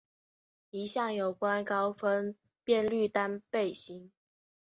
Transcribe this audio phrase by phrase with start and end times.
[0.71, 4.11] 一项有关高分辨率单倍型。